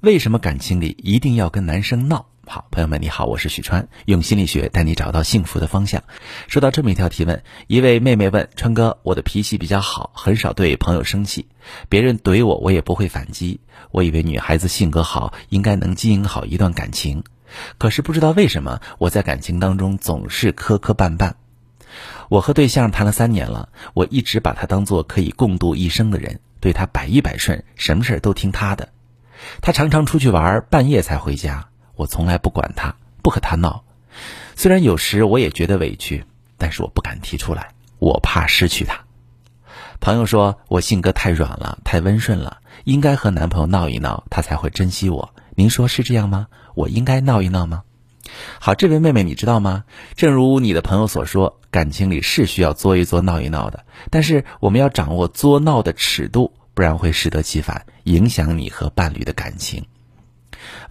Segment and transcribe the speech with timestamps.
[0.00, 2.26] 为什么感情里一定要跟男生闹？
[2.46, 6.04] 好，朋友们，你好，我是许川，用心理学带你找到幸福的方向。
[6.46, 11.48] 收到这么一条提问，一位妹妹问川哥：“我的脾气比较好，很少对朋友生气，
[11.88, 13.58] 别人怼我，我也不会反击。
[13.90, 17.24] 我以为女孩子性格好，应该能经营好一段感情，
[17.76, 21.32] 可是不知道为什么，我在感情当中总是磕磕绊绊。
[22.28, 28.90] 我和对象谈了三年了，我一直把他当做可以共度一生的人，对他百依百顺，什么事都听他的。”
[29.60, 31.68] 他常常出去玩，半夜才回家。
[31.96, 33.84] 我从来不管他，不和他闹。
[34.54, 36.24] 虽然有时我也觉得委屈，
[36.56, 39.00] 但是我不敢提出来，我怕失去他。
[40.00, 45.34] 朋友说我性格太软了，太温顺了，应该和男朋友闹一闹，他才会珍惜我。
[45.56, 46.46] 您说是这样吗？
[46.74, 47.82] 我应该闹一闹吗？
[48.60, 49.84] 好，这位妹妹，你知道吗？
[50.14, 56.52] 正如你的朋友所说，感情里是需要作一作、闹一闹的，但是我们要掌握作闹的尺度。
[56.78, 59.86] 不然会适得其反，影响你和伴侣的感情。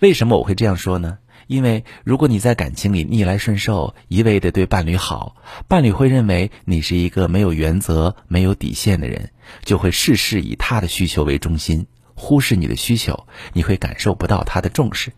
[0.01, 1.19] 为什么我会这样说呢？
[1.47, 5.37] 因为如果你在感情里逆来顺受，一味的对伴侣好，
[5.69, 9.31] 伴侣会认为你是一个没有原则、没有底线的人，
[9.63, 15.13] 就会事事以他的需求为中心，忽视你的需求，你会感受不到他的重视。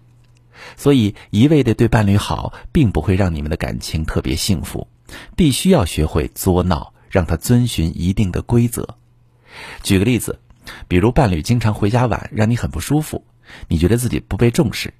[0.77, 4.87] 所以，一味的对伴侣好，并不会让你们的感情特别幸福。
[5.35, 8.99] 必须要学会作闹，让他遵循一定的规则。
[9.81, 10.37] 举个例子。
[10.87, 13.25] 比如伴侣经常回家晚，让你很不舒服，
[13.67, 14.93] 你觉得自己不被重视。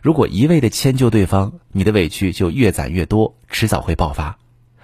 [0.00, 4.38] 如果一味的迁就对方，你的委屈就越攒越多，迟早会爆发。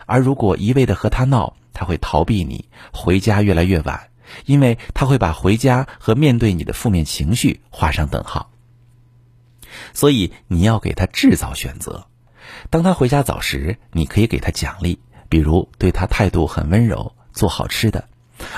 [0.06, 4.08] 而如果一味的和他闹，他会逃避你，回家越来越晚，
[4.44, 8.50] 因为他会把回家和面对你的负面情绪画上等号。
[9.92, 12.06] 所以你要给他制造选择。
[12.70, 18.08] 当他回家早时，你可以给他奖励，比如对他态度很温柔，做好吃的。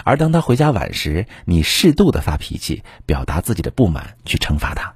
[0.04, 4.94] 而当他回家晚时，你适度的发脾气，表达自己的不满，去惩罚他。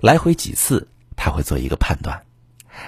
[0.00, 2.22] 来回几次，他会做一个判断：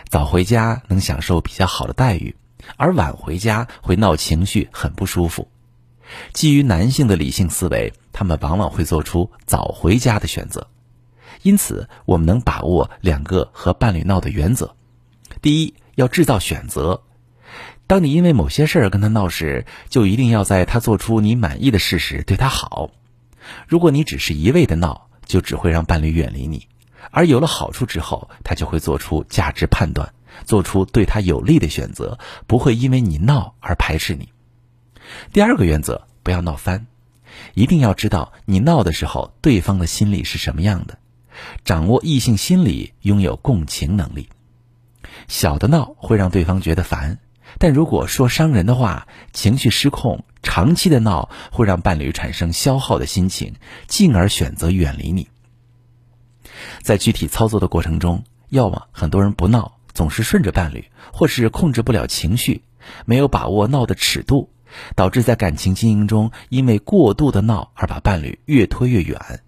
[0.08, 2.34] 早回家能享受比较好的待遇，
[2.76, 5.48] 而晚回家会闹情绪，很不舒服。
[6.32, 10.68] 基于男性的理性思维，他们往往会做出早回家的选择。
[11.42, 14.74] 因此，我们能把握两个和伴侣闹的原则：
[15.40, 17.02] 第一，要制造选择。
[17.92, 22.90] 当你因为某些事儿跟他闹时，就一定要在他做出你满意的事时对他好。
[23.68, 26.68] 如果你只是一味的闹，就只会让伴侣远离你。
[27.10, 30.14] 而有了好处之后，他就会做出价值判断，
[30.46, 34.30] 做出对他有利的选择，不会因为你闹而排斥你。
[35.34, 36.86] 第二个原则，不要闹翻，
[37.52, 40.96] 一定要知道你闹的时候对方的心理是什么样的，
[41.62, 44.30] 掌握异性心理，拥有共情能力。
[45.28, 47.18] 小的闹会让对方觉得烦。
[47.58, 53.54] 但如果说伤人的话，情绪失控，长期的闹会让伴侣产生消耗的心情，
[53.86, 55.28] 进而选择远离你。
[56.82, 62.62] 在具体操作的过程中，要么很多人不闹，总是顺着伴侣，或是控制不了情绪，
[63.04, 64.50] 没有把握闹的尺度，
[64.94, 69.42] 导致在感情经营中因为过度的闹而把伴侣越拖越远。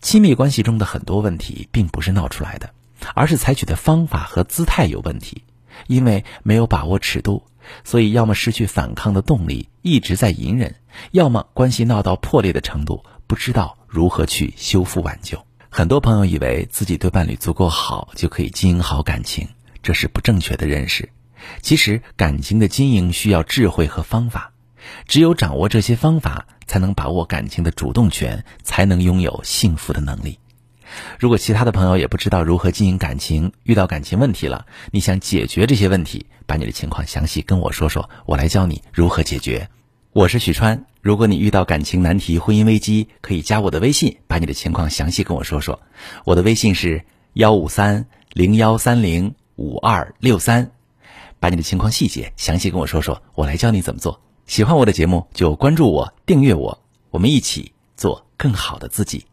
[0.00, 2.70] 亲密关系中的很多问题并不是闹出来的，
[3.14, 5.42] 而是采取的方法和姿态有问题。
[5.86, 7.44] 因为没有把握尺度，
[7.84, 10.72] 所以要么失去反抗的动力，一直在隐忍；
[11.12, 15.38] 要么关系闹到破裂的程度，不知道如何去修复挽救。
[15.70, 19.48] 很多朋友以为自己对伴侣足够好，就可以经营好感情，
[19.82, 21.10] 这是不正确的认识。
[21.62, 24.52] 其实，感情的经营需要智慧和方法，
[25.06, 30.38] 只有掌握这些方法，才能把握感情的主动权，才能拥有幸福的能力。
[31.18, 39.68] 如果其他的朋友也不知道如何经营感情，遇到感情问题了，你想解决这些问题，把你的情况详细跟我说说，我来教你如何解决。
[40.12, 45.78] 我是许川，如果你遇到感情难题、婚姻危机，可以加我的微信，把你的情况详细跟我说说。
[46.24, 50.70] 我的微信是幺五三零幺三零五二六三，
[51.38, 54.20] 把你的情况细节详细跟我说说，我来教你怎么做。
[54.46, 59.27] 喜欢我的节目就关注我、订阅我，我们一起做更好的自己。